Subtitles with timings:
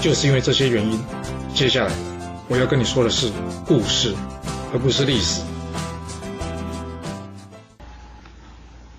[0.00, 1.00] 就是因为这些原因，
[1.54, 1.92] 接下来
[2.48, 3.32] 我要跟你说的是
[3.66, 4.14] 故事，
[4.72, 5.42] 而不是历史。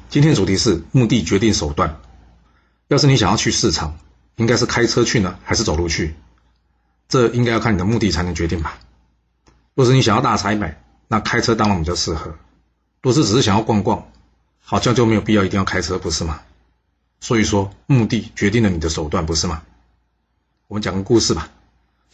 [0.10, 2.00] 今天主题是目的决定手段。
[2.90, 3.98] 要是你想要去市场，
[4.36, 6.16] 应该是开车去呢，还是走路去？
[7.08, 8.78] 这应该要看你的目的才能决定吧。
[9.76, 12.32] 若是你想要大采买，那开车当然比较适合；
[13.02, 14.12] 若是只是想要逛逛，
[14.62, 16.42] 好像就没有必要一定要开车，不是吗？
[17.22, 19.62] 所以说，目的决定了你的手段，不是吗？
[20.70, 21.50] 我们讲个故事吧，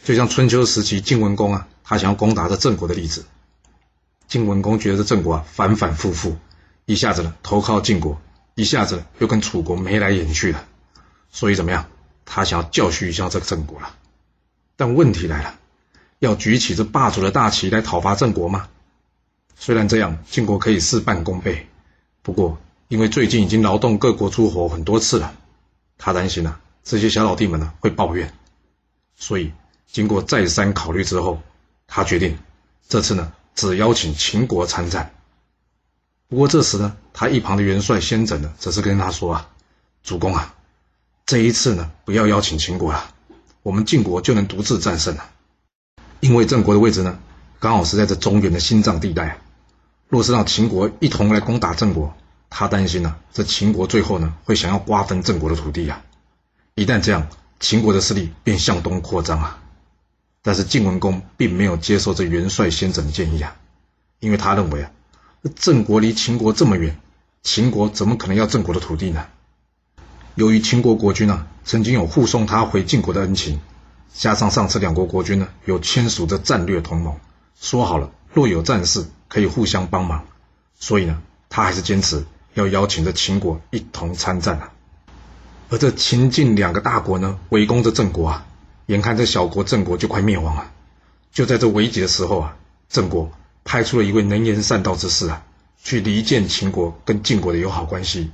[0.02, 3.26] 就像春秋时期晋文公啊，他想要攻打这郑国的例子。
[4.28, 6.38] 晋文公觉得郑国啊反反复复，
[6.86, 8.18] 一下子呢投靠晋国，
[8.54, 10.64] 一下子又跟楚国眉来眼去的，
[11.30, 11.84] 所以怎么样？
[12.24, 13.94] 他想要教训一下这个郑国了。
[14.74, 15.58] 但问题来了，
[16.18, 18.68] 要举起这霸主的大旗来讨伐郑国吗？
[19.54, 21.68] 虽然这样，晋国可以事半功倍，
[22.22, 22.56] 不过
[22.88, 25.34] 因为最近已经劳动各国诸侯很多次了，
[25.98, 28.32] 他担心啊这些小老弟们呢会抱怨。
[29.18, 29.52] 所以，
[29.90, 31.40] 经过再三考虑之后，
[31.86, 32.38] 他决定
[32.86, 35.14] 这次呢，只邀请秦国参战。
[36.28, 39.48] 不过这时呢，他一旁的元帅先轸呢，则是跟他说啊
[40.04, 40.54] ：“主公啊，
[41.24, 43.14] 这一次呢，不要邀请秦国了，
[43.62, 45.30] 我们晋国就能独自战胜了。
[46.20, 47.18] 因为郑国的位置呢，
[47.58, 49.38] 刚好是在这中原的心脏地带。
[50.08, 52.14] 若是让秦国一同来攻打郑国，
[52.50, 56.02] 他担心呢，这秦国最后呢，会想要瓜分郑国的土地呀。
[56.74, 57.26] 一旦这样。”
[57.58, 59.62] 秦国的势力便向东扩张啊，
[60.42, 63.56] 但是晋文公并没有接受这元帅先生的建议啊，
[64.20, 64.90] 因为他认为啊，
[65.54, 66.98] 郑国离秦国这么远，
[67.42, 69.26] 秦国怎么可能要郑国的土地呢？
[70.34, 73.60] 由于秦国国君啊曾经有护送他回晋国的恩情，
[74.12, 77.18] 加上上次两国国君呢有签署着战略同盟，
[77.58, 80.26] 说好了若有战事可以互相帮忙，
[80.78, 84.72] 所以呢，他还是坚持要邀请着秦国一同参战啊。
[85.68, 88.46] 而这秦晋两个大国呢，围攻着郑国啊，
[88.86, 90.72] 眼看这小国郑国就快灭亡了。
[91.32, 92.56] 就在这危急的时候啊，
[92.88, 93.32] 郑国
[93.64, 95.44] 派出了一位能言善道之士啊，
[95.82, 98.30] 去离间秦国跟晋国的友好关系，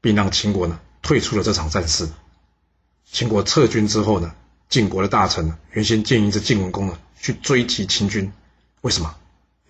[0.00, 2.08] 并让秦国呢退出了这场战事。
[3.10, 4.34] 秦国撤军之后呢，
[4.68, 8.32] 晋国的大臣呢原先建议这晋文公呢去追击秦军，
[8.80, 9.14] 为什么？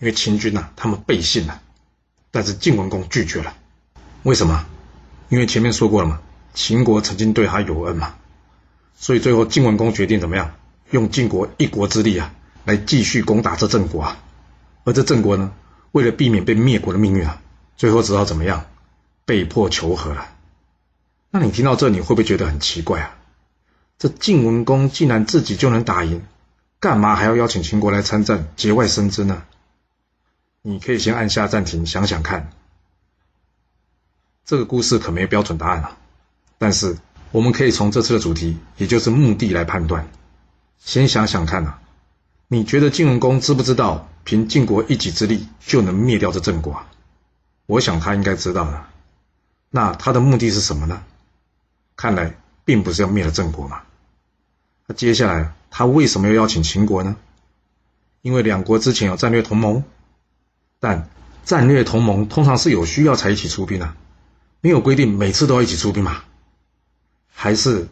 [0.01, 1.61] 因为秦军呐他们背信了，
[2.31, 3.55] 但是晋文公拒绝了。
[4.23, 4.65] 为什么？
[5.29, 6.21] 因为前面说过了嘛。
[6.55, 8.15] 秦国曾经对他有恩嘛，
[8.95, 10.55] 所以最后晋文公决定怎么样？
[10.91, 12.33] 用晋国一国之力啊，
[12.65, 14.23] 来继续攻打这郑国啊。
[14.85, 15.53] 而这郑国呢，
[15.93, 17.43] 为了避免被灭国的命运啊，
[17.77, 18.67] 最后只好怎么样？
[19.25, 20.29] 被迫求和了。
[21.31, 23.17] 那你听到这，你会不会觉得很奇怪啊？
[23.99, 26.23] 这晋文公既然自己就能打赢，
[26.79, 29.43] 干嘛还要邀请秦国来参战，节外生枝呢？
[30.63, 32.51] 你可以先按下暂停，想想看。
[34.45, 35.97] 这个故事可没标准答案啊。
[36.59, 36.97] 但是，
[37.33, 40.09] 我们可以从这次的主题，也就是目的来判断。
[40.79, 41.81] 先想想看啊，
[42.49, 46.83] 你觉得晋文公知不知道，凭晋国一己之力就能灭掉这郑国？
[47.67, 48.85] 我想他应该知道的。
[49.71, 51.03] 那他的目的是什么呢？
[51.97, 53.83] 看来并不是要灭了郑国嘛。
[54.87, 57.17] 那接下来他为什么要邀请秦国呢？
[58.23, 59.85] 因为两国之前有战略同盟，
[60.81, 61.09] 但
[61.45, 63.97] 战略同盟通常是有需要才一起出兵啊，
[64.61, 66.23] 没有规定每次都要一起出兵嘛。
[67.37, 67.89] 还是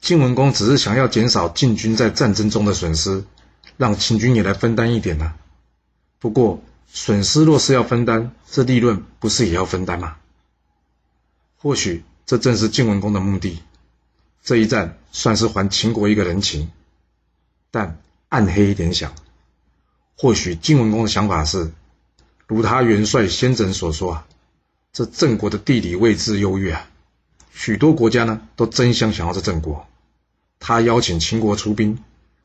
[0.00, 3.24] 晋文公只是想要减少晋军在战争中的损失，
[3.78, 5.32] 让秦军也来分担一点呢？
[6.18, 10.18] 不过损失若是要分担，这利润不是也要分担吗？
[11.56, 13.60] 或许这正是晋文公的目的。
[14.44, 16.70] 这一战算是还秦国一个人情。
[17.70, 19.14] 但暗黑一点想，
[20.16, 21.72] 或许晋文公的想法是，
[22.46, 24.26] 如他元帅先轸所说啊，
[24.92, 26.88] 这郑国的地理位置优越啊。
[27.54, 29.86] 许多国家呢都争相想要这郑国，
[30.58, 31.98] 他邀请秦国出兵，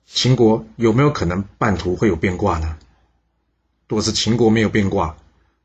[0.06, 2.78] 秦国有没有可能半途会有变卦呢？
[3.88, 5.16] 若是秦国没有变卦，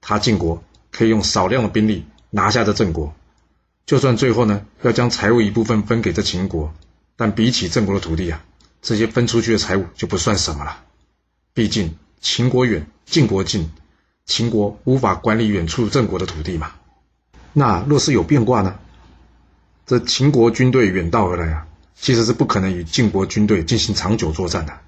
[0.00, 0.62] 他晋国
[0.92, 3.14] 可以用少量的兵力拿下这郑国，
[3.84, 6.72] 就算最后呢要将财物一部分分给这秦国，
[7.16, 8.44] 但比起郑国的土地啊，
[8.80, 10.84] 这些分出去的财物就不算什么了。
[11.52, 13.70] 毕竟秦国远，晋国近，
[14.24, 16.72] 秦国无法管理远处郑国的土地嘛。
[17.52, 18.78] 那若是有变卦呢？
[19.84, 24.80] 这秦国军队远道而来啊，其实是不可能与晋国军队进行长久作战的。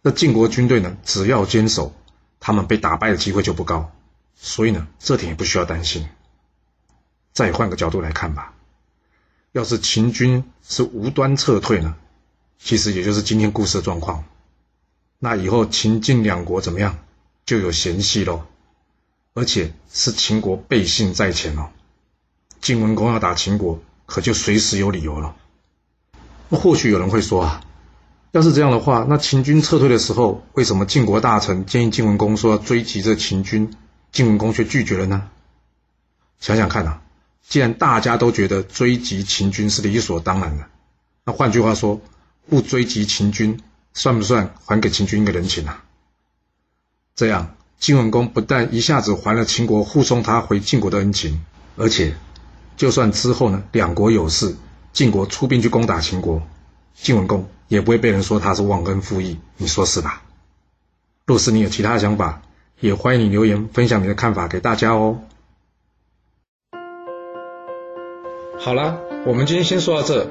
[0.00, 1.94] 那晋国军队呢，只要坚守，
[2.40, 3.92] 他们被打败的机会就不高，
[4.34, 6.08] 所以呢，这点也不需要担心。
[7.32, 8.54] 再换个角度来看吧，
[9.52, 11.96] 要是秦军是无端撤退呢，
[12.58, 14.24] 其实也就是今天故事的状况，
[15.18, 16.98] 那以后秦晋两国怎么样，
[17.44, 18.46] 就有嫌隙喽。
[19.34, 21.70] 而且是秦国背信在前哦，
[22.60, 23.80] 晋文公要打秦国，
[24.12, 25.34] 可就随时有理由了。
[26.50, 27.62] 那或许有人会说啊，
[28.32, 33.74] 要是这样的话，那秦军撤退的时候，为什么晋国大臣建议晋文公说要追击这秦军，
[34.10, 35.30] 晋文公却拒绝了呢？
[36.40, 37.00] 想想看啊，
[37.48, 40.66] 既然大家都觉得追击秦军是理所当然的，
[41.24, 41.98] 那换句话说，
[42.50, 43.62] 不追击秦军，
[43.94, 45.82] 算不算还给秦军一个人情啊？
[47.14, 47.54] 这样。
[47.78, 51.44] 晋文公不但一下子还了秦国护送他回晋国的恩情，
[51.76, 52.14] 而且，
[52.76, 54.56] 就算之后呢两国有事，
[54.92, 56.42] 晋国出兵去攻打秦国，
[56.94, 60.22] 晋文公也不会被人说他是忘恩负义，你说是吧？
[61.24, 62.42] 若是你有其他想法，
[62.80, 65.20] 也欢迎你留言分享你的看法给大家哦。
[68.58, 70.28] 好啦，我们今天先说到这。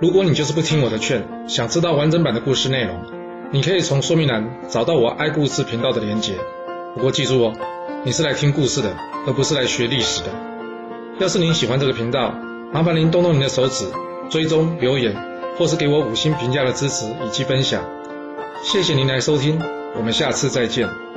[0.00, 3.04] 如果你就是不听我的劝，想知道完整版的故事内容，
[3.52, 6.34] 你可以从说明栏找到我爱故事频道的连结。
[6.94, 7.54] 不过记住哦，
[8.04, 8.96] 你是来听故事的，
[9.26, 10.51] 而不是来学历史的。
[11.22, 12.34] 要是您喜欢这个频道，
[12.72, 13.86] 麻烦您动动您的手指，
[14.28, 15.14] 追踪、留言，
[15.56, 17.84] 或是给我五星评价的支持以及分享。
[18.64, 19.62] 谢谢您来收听，
[19.96, 21.11] 我们下次再见。